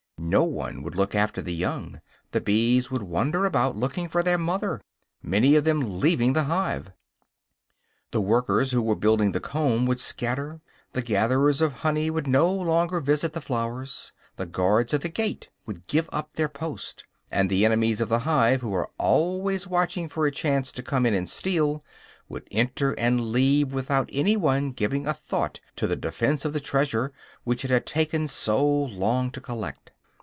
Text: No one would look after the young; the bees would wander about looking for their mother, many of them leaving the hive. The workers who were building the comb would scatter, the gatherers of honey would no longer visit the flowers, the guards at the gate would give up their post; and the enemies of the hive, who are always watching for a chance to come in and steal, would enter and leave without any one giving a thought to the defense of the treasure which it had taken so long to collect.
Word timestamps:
No 0.23 0.43
one 0.45 0.81
would 0.83 0.95
look 0.95 1.13
after 1.15 1.41
the 1.41 1.53
young; 1.53 1.99
the 2.31 2.39
bees 2.39 2.89
would 2.91 3.01
wander 3.01 3.43
about 3.43 3.75
looking 3.75 4.07
for 4.07 4.21
their 4.23 4.37
mother, 4.37 4.79
many 5.23 5.55
of 5.55 5.63
them 5.65 5.99
leaving 5.99 6.31
the 6.33 6.43
hive. 6.43 6.91
The 8.11 8.21
workers 8.21 8.71
who 8.71 8.81
were 8.83 8.95
building 8.95 9.31
the 9.33 9.39
comb 9.41 9.85
would 9.87 9.99
scatter, 9.99 10.61
the 10.93 11.01
gatherers 11.01 11.59
of 11.59 11.73
honey 11.73 12.09
would 12.11 12.27
no 12.27 12.53
longer 12.53 13.01
visit 13.01 13.33
the 13.33 13.41
flowers, 13.41 14.13
the 14.37 14.45
guards 14.45 14.93
at 14.93 15.01
the 15.01 15.09
gate 15.09 15.49
would 15.65 15.87
give 15.87 16.07
up 16.13 16.31
their 16.33 16.47
post; 16.47 17.03
and 17.31 17.49
the 17.49 17.65
enemies 17.65 17.99
of 17.99 18.07
the 18.07 18.19
hive, 18.19 18.61
who 18.61 18.73
are 18.75 18.89
always 18.99 19.67
watching 19.67 20.07
for 20.07 20.25
a 20.27 20.31
chance 20.31 20.71
to 20.73 20.83
come 20.83 21.05
in 21.07 21.13
and 21.15 21.27
steal, 21.29 21.83
would 22.29 22.47
enter 22.51 22.93
and 22.93 23.31
leave 23.31 23.73
without 23.73 24.07
any 24.13 24.37
one 24.37 24.71
giving 24.71 25.07
a 25.07 25.13
thought 25.15 25.59
to 25.75 25.87
the 25.87 25.95
defense 25.97 26.45
of 26.45 26.53
the 26.53 26.61
treasure 26.61 27.11
which 27.43 27.65
it 27.65 27.71
had 27.71 27.85
taken 27.87 28.27
so 28.27 28.63
long 28.65 29.29
to 29.31 29.41
collect. 29.41 29.89